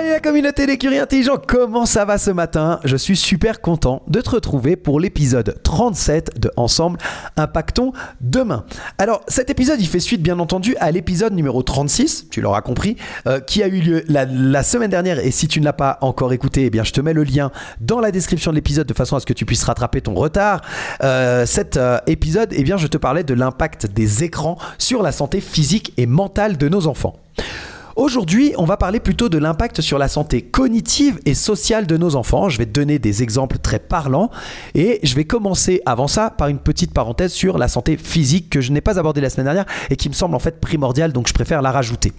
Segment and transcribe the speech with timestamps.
[0.00, 2.80] Salut la communauté des curieux intelligents, comment ça va ce matin?
[2.84, 6.98] Je suis super content de te retrouver pour l'épisode 37 de Ensemble
[7.36, 7.92] Impactons
[8.22, 8.64] Demain.
[8.96, 12.96] Alors cet épisode il fait suite bien entendu à l'épisode numéro 36, tu l'auras compris,
[13.26, 16.32] euh, qui a eu lieu la, semaine dernière et si tu ne l'as pas encore
[16.32, 17.50] écouté, eh bien je te mets le lien
[17.82, 20.62] dans la description de l'épisode de façon à ce que tu puisses rattraper ton retard.
[21.04, 25.12] Euh, cet euh, épisode, eh bien je te parlais de l'impact des écrans sur la
[25.12, 27.16] santé physique et mentale de nos enfants.
[28.00, 32.16] Aujourd'hui, on va parler plutôt de l'impact sur la santé cognitive et sociale de nos
[32.16, 32.48] enfants.
[32.48, 34.30] Je vais donner des exemples très parlants
[34.74, 38.62] et je vais commencer avant ça par une petite parenthèse sur la santé physique que
[38.62, 41.28] je n'ai pas abordée la semaine dernière et qui me semble en fait primordiale, donc
[41.28, 42.14] je préfère la rajouter.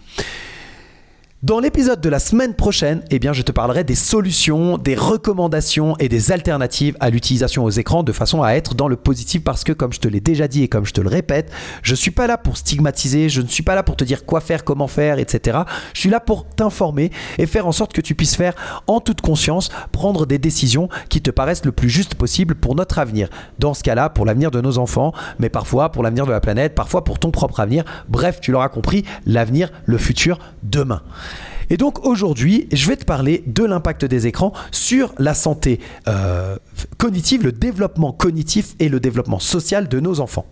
[1.44, 5.98] Dans l'épisode de la semaine prochaine, eh bien, je te parlerai des solutions, des recommandations
[5.98, 9.64] et des alternatives à l'utilisation aux écrans de façon à être dans le positif parce
[9.64, 11.96] que, comme je te l'ai déjà dit et comme je te le répète, je ne
[11.96, 14.64] suis pas là pour stigmatiser, je ne suis pas là pour te dire quoi faire,
[14.64, 15.62] comment faire, etc.
[15.96, 18.54] Je suis là pour t'informer et faire en sorte que tu puisses faire
[18.86, 23.00] en toute conscience, prendre des décisions qui te paraissent le plus juste possible pour notre
[23.00, 23.30] avenir.
[23.58, 26.76] Dans ce cas-là, pour l'avenir de nos enfants, mais parfois pour l'avenir de la planète,
[26.76, 27.84] parfois pour ton propre avenir.
[28.10, 31.02] Bref, tu l'auras compris, l'avenir, le futur, demain.
[31.72, 36.58] Et donc aujourd'hui, je vais te parler de l'impact des écrans sur la santé euh,
[36.98, 40.46] cognitive, le développement cognitif et le développement social de nos enfants.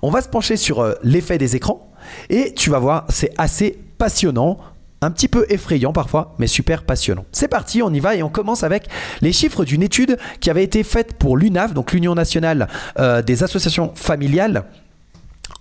[0.00, 1.92] On va se pencher sur euh, l'effet des écrans
[2.30, 4.56] et tu vas voir, c'est assez passionnant
[5.02, 7.26] un petit peu effrayant parfois, mais super passionnant.
[7.30, 8.88] C'est parti, on y va et on commence avec
[9.20, 13.42] les chiffres d'une étude qui avait été faite pour l'UNAF, donc l'Union nationale euh, des
[13.42, 14.64] associations familiales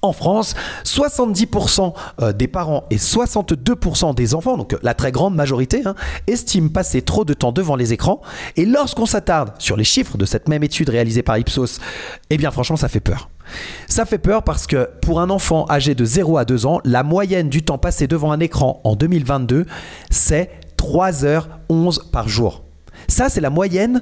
[0.04, 0.54] en France,
[0.84, 5.96] 70% euh, des parents et 62% des enfants, donc la très grande majorité, hein,
[6.28, 8.22] estiment passer trop de temps devant les écrans.
[8.56, 11.80] Et lorsqu'on s'attarde sur les chiffres de cette même étude réalisée par Ipsos,
[12.30, 13.30] eh bien franchement ça fait peur.
[13.88, 17.04] Ça fait peur parce que pour un enfant âgé de 0 à 2 ans, la
[17.04, 19.66] moyenne du temps passé devant un écran en 2022,
[20.10, 22.64] c'est 3h11 par jour.
[23.08, 24.02] Ça, c'est la moyenne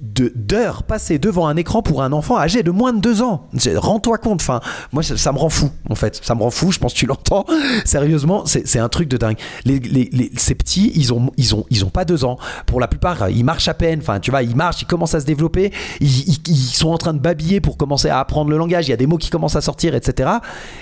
[0.00, 3.48] d'heures passées devant un écran pour un enfant âgé de moins de 2 ans.
[3.76, 4.60] Rends-toi compte, enfin,
[4.92, 7.06] moi ça, me rend fou en fait, ça me rend fou, je pense que tu
[7.06, 7.44] l'entends.
[7.84, 9.36] Sérieusement, c'est un truc de dingue.
[9.64, 12.38] Les, ces petits, ils ont, ils, ont, ils ont pas 2 ans.
[12.66, 15.20] Pour la plupart, ils marchent à peine, enfin tu vois, ils marchent, ils commencent à
[15.20, 18.86] se développer, ils, ils, sont en train de babiller pour commencer à apprendre le langage,
[18.86, 20.30] il y a des mots qui commencent à sortir, etc.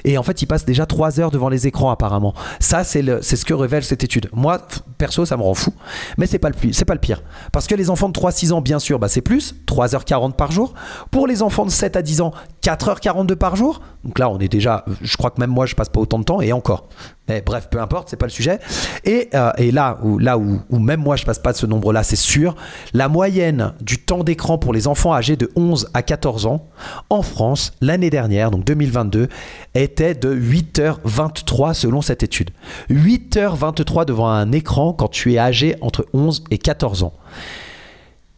[0.05, 2.35] Et en fait, ils passent déjà 3 heures devant les écrans apparemment.
[2.61, 4.29] Ça, c'est ce que révèle cette étude.
[4.33, 4.61] Moi,
[4.99, 5.73] perso, ça me rend fou.
[6.19, 7.23] Mais c'est pas, le, pas le pire.
[7.53, 10.75] Parce que les enfants de 3-6 ans, bien sûr, bah, c'est plus, 3h40 par jour.
[11.11, 13.81] Pour les enfants de 7 à 10 ans, 4h42 par jour.
[14.05, 16.25] Donc là, on est déjà, je crois que même moi, je passe pas autant de
[16.25, 16.89] temps, et encore.
[17.29, 18.61] Mais bref, peu importe, c'est pas le sujet.
[19.05, 20.39] Et, euh, là, où, là
[20.71, 22.55] même moi, je passe pas de ce nombre-là, c'est sûr,
[22.93, 26.69] la moyenne du temps d'écran pour les enfants âgés de 11 à 14 ans
[27.11, 29.29] en France, l'année dernière, donc 2022,
[29.75, 32.51] était de 8h23 selon cette étude.
[32.91, 37.13] 8h23 devant un écran quand tu es âgé entre 11 et 14 ans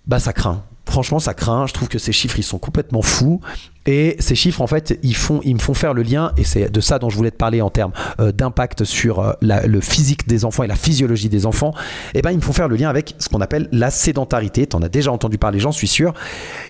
[0.08, 0.64] bah ça craint.
[0.86, 1.66] Franchement, ça craint.
[1.66, 3.40] Je trouve que ces chiffres, ils sont complètement fous.
[3.86, 6.98] Et ces chiffres, en fait, ils, me font faire le lien, et c'est de ça
[6.98, 10.62] dont je voulais te parler en termes euh, d'impact sur euh, le physique des enfants
[10.62, 11.72] et la physiologie des enfants.
[12.14, 14.66] Et eh ben, ils me font faire le lien avec ce qu'on appelle la sédentarité.
[14.66, 16.12] Tu en as déjà entendu parler, j'en suis sûr.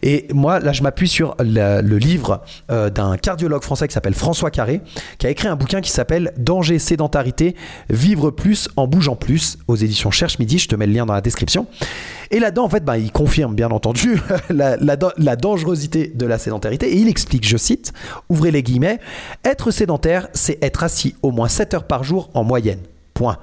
[0.02, 4.50] Et moi, là, je m'appuie sur le, livre euh, d'un cardiologue français qui s'appelle François
[4.50, 4.80] Carré,
[5.18, 7.56] qui a écrit un bouquin qui s'appelle Danger, sédentarité,
[7.90, 10.58] vivre plus en bougeant plus, aux éditions Cherche Midi.
[10.58, 11.66] Je te mets le lien dans la description.
[12.30, 14.76] Et là-dedans, en fait, ben, il confirme bien entendu la,
[15.36, 16.97] dangerosité de la sédentarité.
[16.98, 17.92] Il explique, je cite,
[18.28, 19.00] ouvrez les guillemets,
[19.44, 22.80] être sédentaire, c'est être assis au moins 7 heures par jour en moyenne.
[23.14, 23.38] Point.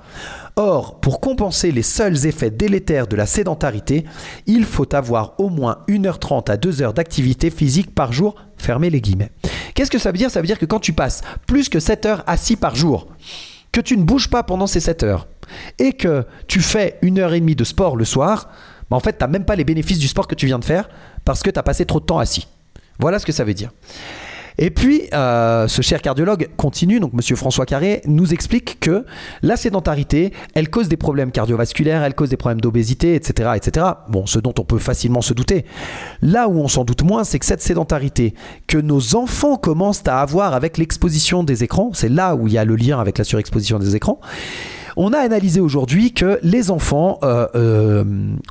[0.55, 4.05] Or, pour compenser les seuls effets délétères de la sédentarité,
[4.47, 9.01] il faut avoir au moins 1h30 à 2 heures d'activité physique par jour, fermez les
[9.01, 9.31] guillemets.
[9.73, 10.31] Qu'est-ce que ça veut dire?
[10.31, 13.07] Ça veut dire que quand tu passes plus que 7 heures assis par jour,
[13.73, 15.27] que tu ne bouges pas pendant ces 7 heures
[15.77, 18.49] et que tu fais une heure et demie de sport le soir,
[18.89, 20.65] bah en fait, tu n'as même pas les bénéfices du sport que tu viens de
[20.65, 20.87] faire
[21.25, 22.47] parce que tu as passé trop de temps assis.
[22.99, 23.71] Voilà ce que ça veut dire.
[24.57, 29.05] Et puis, euh, ce cher cardiologue continue, donc Monsieur François Carré nous explique que
[29.41, 33.85] la sédentarité, elle cause des problèmes cardiovasculaires, elle cause des problèmes d'obésité, etc., etc.
[34.07, 35.65] Bon, ce dont on peut facilement se douter.
[36.21, 38.33] Là où on s'en doute moins, c'est que cette sédentarité
[38.67, 42.57] que nos enfants commencent à avoir avec l'exposition des écrans, c'est là où il y
[42.57, 44.21] a le lien avec la surexposition des écrans.
[44.97, 48.03] On a analysé aujourd'hui que les enfants euh, euh,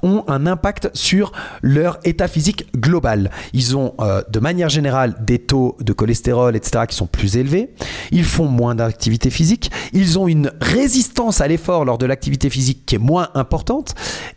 [0.02, 1.32] ont un impact sur
[1.62, 3.30] leur état physique global.
[3.54, 7.70] Ils ont euh, de manière générale des taux de cholestérol, etc., qui sont plus élevés.
[8.12, 9.70] Ils font moins d'activité physique.
[9.94, 13.94] Ils ont une résistance à l'effort lors de l'activité physique qui est moins importante.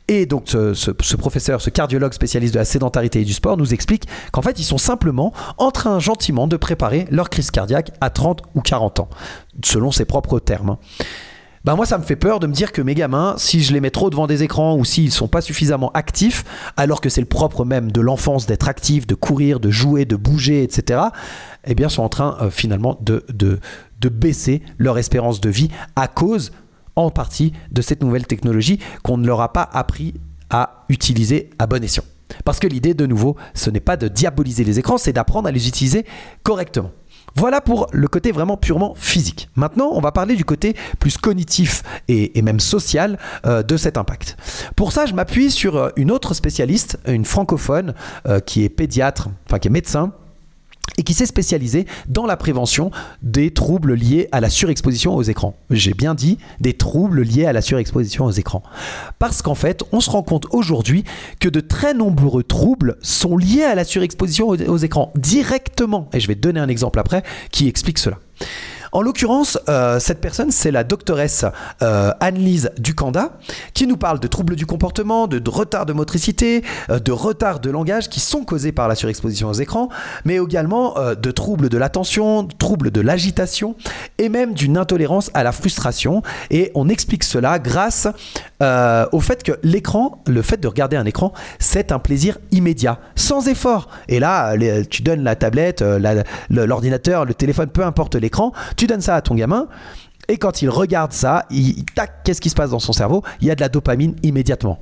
[0.08, 3.74] Et donc ce, ce, professeur, ce cardiologue spécialiste de la sédentarité et du sport nous
[3.74, 8.10] explique qu'en fait ils sont simplement en train gentiment de préparer leur crise cardiaque à
[8.10, 9.10] 30 ou 40 ans,
[9.62, 10.78] selon ses propres termes.
[11.68, 13.82] Bah moi ça me fait peur de me dire que mes gamins, si je les
[13.82, 16.46] mets trop devant des écrans ou s'ils sont pas suffisamment actifs,
[16.78, 20.16] alors que c'est le propre même de l'enfance d'être actif, de courir, de jouer, de
[20.16, 21.02] bouger, etc.,
[21.66, 23.26] eh bien sont en train euh, finalement de,
[24.10, 25.68] baisser leur espérance de vie
[25.98, 26.54] à cause
[26.96, 30.14] en partie de cette nouvelle technologie qu'on ne leur a pas appris
[30.50, 32.06] à utiliser à bon escient.
[32.46, 35.52] Parce que l'idée, de nouveau, ce n'est pas de diaboliser les écrans, c'est d'apprendre à
[35.52, 36.06] les utiliser
[36.44, 36.92] correctement.
[37.38, 39.50] Voilà pour le côté vraiment purement physique.
[39.56, 44.38] Maintenant, on va parler du côté plus cognitif et, même social euh, de cet impact.
[44.76, 47.94] Pour ça, je m'appuie sur euh, une autre spécialiste, une francophone,
[48.28, 50.14] euh, qui est pédiatre, enfin qui est médecin,
[50.98, 52.92] et qui s'est spécialisé dans la prévention
[53.22, 55.56] des troubles liés à la surexposition aux écrans.
[55.70, 58.64] J'ai bien dit des troubles liés à la surexposition aux écrans.
[59.20, 61.04] Parce qu'en fait, on se rend compte aujourd'hui
[61.40, 66.10] que de très nombreux troubles sont liés à la surexposition aux, écrans directement.
[66.14, 68.18] Et je vais donner un exemple après qui explique cela.
[68.92, 71.46] En l'occurrence, euh, cette personne, c'est la doctoresse
[71.82, 73.38] euh, Anne-Lise Ducanda,
[73.74, 77.70] qui nous parle de troubles du comportement, de, retard de motricité, euh, de retard de
[77.70, 79.90] langage qui sont causés par la surexposition aux écrans,
[80.26, 83.76] mais également de troubles de l'attention, troubles de l'agitation
[84.18, 86.22] et même d'une intolérance à la frustration.
[86.50, 88.08] Et on explique cela grâce
[88.62, 93.48] au fait que l'écran, le fait de regarder un écran, c'est un plaisir immédiat, sans
[93.48, 93.90] effort.
[94.08, 94.56] Et là,
[94.90, 95.84] tu donnes la tablette,
[96.50, 99.68] l'ordinateur, le téléphone, peu importe l'écran, tu donnes ça à ton gamin.
[100.30, 103.24] Et quand il regarde ça, il, tac, qu'est-ce qui se passe dans son cerveau?
[103.40, 104.80] Il y a de la dopamine immédiatement.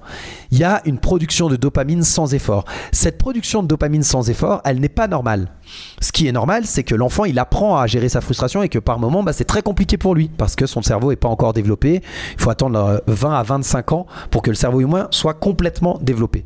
[0.51, 2.65] Il y a une production de dopamine sans effort.
[2.92, 5.50] Cette production de dopamine sans effort, elle n'est pas normale.
[6.00, 8.80] Ce qui est normal, c'est que l'enfant, il apprend à gérer sa frustration et que
[8.80, 11.53] par moment, bah, c'est très compliqué pour lui parce que son cerveau n'est pas encore
[11.53, 12.01] développé.
[12.33, 16.00] Il faut attendre 20 euh, à 25 ans pour que le cerveau humain soit complètement
[16.01, 16.45] développé.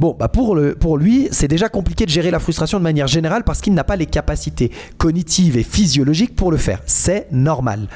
[0.00, 3.06] Bon, bah pour, le, pour lui, c'est déjà compliqué de gérer la frustration de manière
[3.06, 6.80] générale parce qu'il n'a pas les capacités cognitives et physiologiques pour le faire.
[6.86, 7.88] C'est normal.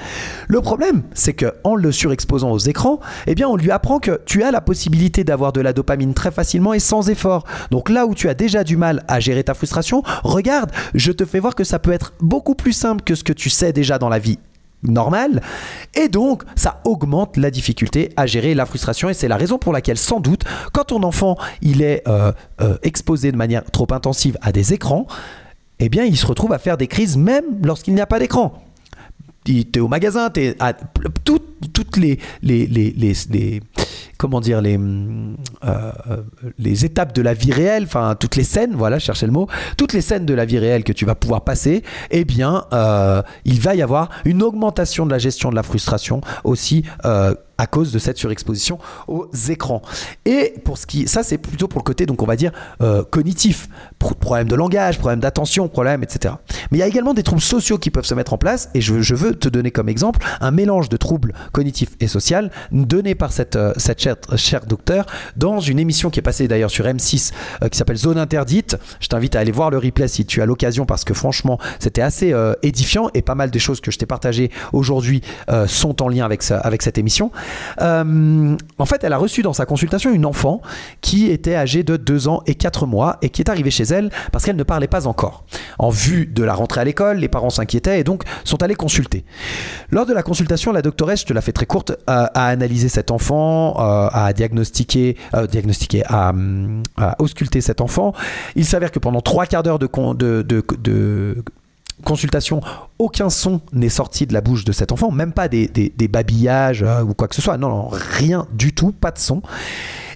[0.49, 4.43] Le problème, c'est qu'en le surexposant aux écrans, eh bien, on lui apprend que tu
[4.43, 7.45] as la possibilité d'avoir de la dopamine très facilement et sans effort.
[7.71, 11.25] Donc là où tu as déjà du mal à gérer ta frustration, regarde je te
[11.25, 13.99] fais voir que ça peut être beaucoup plus simple que ce que tu sais déjà
[13.99, 14.39] dans la vie
[14.83, 15.43] normale
[15.95, 19.73] et donc ça augmente la difficulté à gérer la frustration et c'est la raison pour
[19.73, 22.31] laquelle sans doute quand ton enfant il est euh,
[22.61, 25.07] euh, exposé de manière trop intensive à des écrans
[25.81, 28.66] eh bien il se retrouve à faire des crises même lorsqu'il n'y a pas d'écran
[29.49, 30.73] es au magasin, tu es à
[31.25, 32.93] toutes les, les, les,
[33.31, 33.61] les,
[34.19, 34.79] comment dire les
[35.65, 35.93] euh,
[36.59, 39.93] les étapes de la vie réelle, enfin toutes les scènes, voilà, chercher le mot, toutes
[39.93, 43.61] les scènes de la vie réelle que tu vas pouvoir passer, eh bien, euh, il
[43.61, 47.93] va y avoir une augmentation de la gestion de la frustration aussi euh, à cause
[47.93, 49.83] de cette surexposition aux écrans.
[50.25, 53.03] Et pour ce qui, ça c'est plutôt pour le côté donc on va dire euh,
[53.05, 56.35] cognitif, problème de langage, problème d'attention, problème etc.
[56.71, 58.81] Mais il y a également des troubles sociaux qui peuvent se mettre en place et
[58.81, 62.27] je, je veux te donner comme exemple un mélange de troubles cognitifs et sociaux
[62.73, 66.71] donné par cette, euh, cette chère, chère, docteur dans une émission qui est passée d'ailleurs
[66.71, 67.33] sur M6
[67.63, 68.77] euh, qui s'appelle Zone interdite.
[69.01, 72.03] Je t'invite à aller voir le replay si tu as l'occasion parce que franchement c'était
[72.03, 75.23] assez édifiant et pas mal des choses que je t'ai partagées aujourd'hui
[75.67, 77.31] sont en lien avec, ça, avec cette émission.
[77.81, 80.61] Euh, en fait, elle a reçu dans sa consultation une enfant
[81.01, 84.11] qui était âgée de 2 ans et 4 mois et qui est arrivée chez elle
[84.33, 85.45] parce qu'elle ne parlait pas encore.
[85.79, 89.25] En vue de la rentrée à l'école, les parents s'inquiétaient et donc sont allés consulter.
[89.91, 93.11] Lors de la consultation, la doctoresse, je te la fais très courte, a, analysé cet
[93.11, 95.47] enfant, euh, a diagnostiqué, euh,
[96.09, 98.13] a, ausculté cet enfant.
[98.55, 101.45] Il s'avère que pendant trois quarts d'heure de, de
[102.05, 102.61] consultation,
[102.99, 107.03] aucun son n'est sorti de la bouche de cet enfant, même pas des, babillages euh,
[107.03, 107.57] ou quoi que ce soit.
[107.59, 109.43] Non, non, rien du tout, pas de son.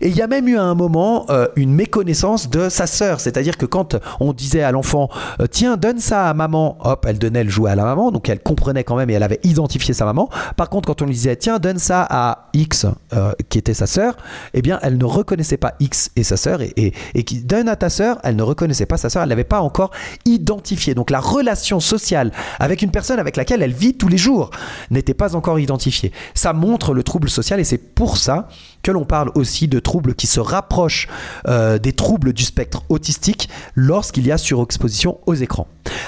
[0.00, 3.20] Et il y a même eu à un moment euh, une méconnaissance de sa sœur.
[3.20, 7.18] C'est-à-dire que quand on disait à l'enfant, euh, tiens, donne ça à maman, hop, elle
[7.18, 9.92] donnait le jouet à la maman, donc elle comprenait quand même et elle avait identifié
[9.92, 10.30] sa maman.
[10.56, 13.86] Par contre, quand on lui disait, tiens, donne ça à X, euh, qui était sa
[13.86, 14.16] sœur,
[14.54, 16.92] eh bien, elle ne reconnaissait pas X et sa sœur, et,
[17.24, 19.90] qui donne à ta sœur, elle ne reconnaissait pas sa sœur, elle n'avait pas encore
[20.24, 20.94] identifié.
[20.94, 24.50] Donc la relation sociale avec une personne avec laquelle elle vit tous les jours
[24.90, 26.12] n'était pas encore identifiée.
[26.34, 28.48] Ça montre le trouble social et c'est pour ça
[28.82, 31.08] que l'on parle aussi de troubles qui se rapprochent
[31.48, 35.66] euh, des troubles du spectre autistique lorsqu'il y a surexposition aux écrans.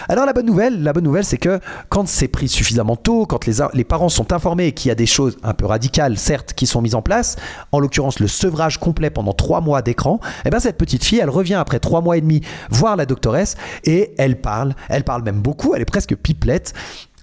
[0.08, 1.58] Alors la bonne nouvelle, la bonne nouvelle, c'est que
[1.88, 5.36] quand c'est pris suffisamment tôt, quand les, parents sont informés qu'il y a des choses
[5.42, 7.34] un peu radicales, certes, qui sont mises en place,
[7.72, 11.30] en l'occurrence le sevrage complet pendant trois mois d'écran, eh bien cette petite fille, elle
[11.30, 15.40] revient après trois mois et demi voir la doctoresse et elle parle, elle parle même
[15.40, 16.72] beaucoup, elle est presque pipelette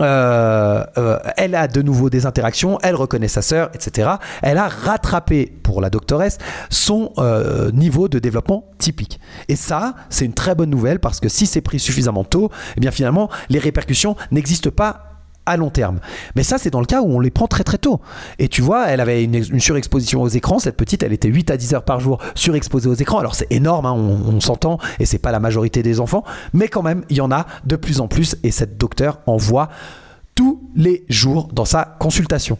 [0.01, 4.09] euh, euh, elle a de nouveau des interactions, elle reconnaît sa sœur, etc.
[4.41, 6.37] Elle a rattrapé pour la doctoresse
[6.69, 9.19] son euh, niveau de développement typique.
[9.47, 12.79] Et ça, c'est une très bonne nouvelle parce que si c'est pris suffisamment tôt, eh
[12.79, 15.08] bien finalement, les répercussions n'existent pas
[15.57, 15.99] long terme.
[16.35, 17.99] Mais ça, c'est dans le cas où on les prend très très tôt.
[18.37, 20.59] Et tu vois, elle avait une, surexposition aux écrans.
[20.59, 23.19] Cette petite, elle était 8 à 10 heures par jour surexposée aux écrans.
[23.19, 26.23] Alors c'est énorme, hein, on, on s'entend, et c'est pas la majorité des enfants.
[26.53, 28.35] Mais quand même, il y en a de plus en plus.
[28.43, 29.69] Et cette docteur en voit
[30.35, 32.57] tous les jours dans sa consultation.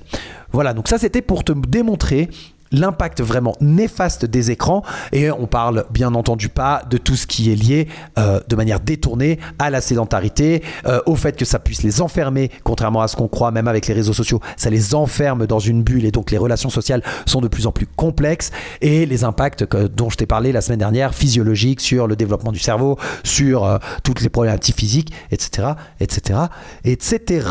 [0.52, 2.30] Voilà, donc ça c'était pour te démontrer
[2.72, 7.52] l'impact vraiment néfaste des écrans et on parle bien entendu pas de tout ce qui
[7.52, 11.84] est lié euh, de manière détournée à la sédentarité, euh, au fait que ça puisse
[11.84, 15.48] les enfermer, contrairement à ce qu'on croit même avec les réseaux sociaux, ça les enferme
[15.48, 19.06] dans une bulle et donc les relations sociales sont de plus en plus complexes et
[19.06, 22.98] les impacts dont je t'ai parlé la semaine dernière, physiologiques sur le développement du cerveau,
[23.24, 26.40] sur euh, toutes les problématiques physiques, etc., etc.,
[26.84, 27.48] etc.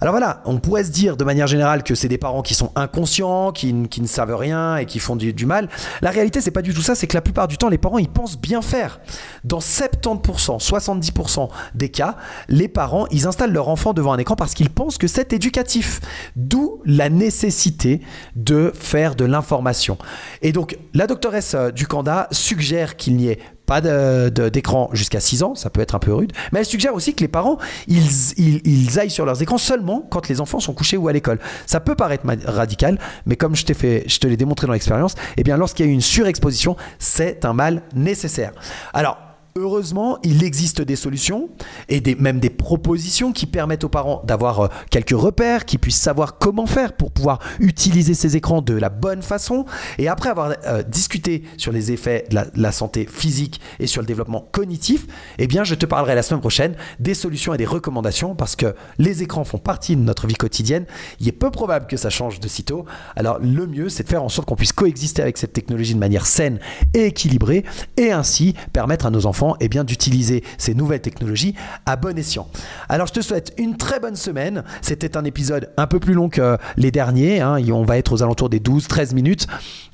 [0.00, 2.72] Alors voilà, on pourrait se dire de manière générale que c'est des parents qui sont
[2.74, 5.68] inconscients, qui, qui ne savent et qui font du, mal.
[6.00, 6.94] La réalité, c'est pas du tout ça.
[6.94, 9.00] C'est que la plupart du temps, les parents, ils pensent bien faire.
[9.44, 12.16] Dans 70%, 70% des cas,
[12.48, 16.00] les parents, ils installent leur enfant devant un écran parce qu'ils pensent que c'est éducatif.
[16.36, 18.00] D'où la nécessité
[18.36, 19.98] de faire de l'information.
[20.42, 25.54] Et donc, la doctoresse euh, Ducanda suggère qu'il n'y ait pas d'écran jusqu'à 6 ans,
[25.54, 29.10] ça peut être un peu rude, mais elle suggère aussi que les parents, ils, aillent
[29.10, 31.38] sur leurs écrans seulement quand les enfants sont couchés ou à l'école.
[31.66, 35.42] Ça peut paraître radical, mais comme je, fait, je te l'ai démontré dans l'expérience, eh
[35.42, 38.52] bien lorsqu'il y a une surexposition, c'est un mal nécessaire.
[38.92, 39.18] Alors,
[39.54, 41.50] Heureusement, il existe des solutions
[41.90, 46.38] et même des propositions qui permettent aux parents d'avoir euh, quelques repères, qui puissent savoir
[46.38, 49.66] comment faire pour pouvoir utiliser ces écrans de la bonne façon.
[49.98, 54.06] Et après avoir euh, discuté sur les effets de la, santé physique et sur le
[54.06, 55.06] développement cognitif,
[55.36, 58.74] eh bien, je te parlerai la semaine prochaine des solutions et des recommandations parce que
[58.96, 60.86] les écrans font partie de notre vie quotidienne.
[61.20, 62.86] Il est peu probable que ça change de sitôt.
[63.16, 66.00] Alors, le mieux, c'est de faire en sorte qu'on puisse coexister avec cette technologie de
[66.00, 66.58] manière saine
[66.94, 67.66] et équilibrée
[67.98, 71.54] et ainsi permettre à nos enfants et eh bien, d'utiliser ces nouvelles technologies
[71.86, 72.48] à bon escient.
[72.88, 74.64] Alors je te souhaite une très bonne semaine.
[74.80, 77.40] C'était un épisode un peu plus long que les derniers.
[77.40, 77.58] Hein.
[77.72, 79.46] On va être aux alentours des 12-13 minutes.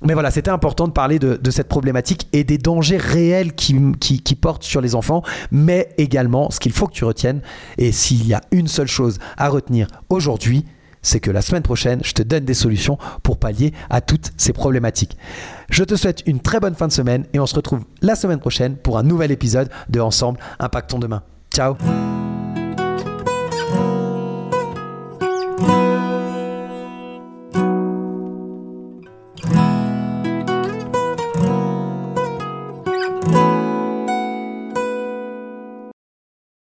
[0.03, 4.63] Mais voilà, c'était important de parler de, cette problématique et des dangers réels qui portent
[4.63, 7.41] sur les enfants, mais également ce qu'il faut que tu retiennes.
[7.79, 10.65] Et s'il y a une seule chose à retenir aujourd'hui,
[11.03, 14.53] c'est que la semaine prochaine, je te donne des solutions pour pallier à toutes ces
[14.53, 15.17] problématiques.
[15.71, 18.41] Je te souhaite une très bonne fin de semaine et on se retrouve la semaine
[18.41, 21.23] prochaine pour un nouvel épisode de Ensemble Impactons demain.
[21.53, 21.77] Ciao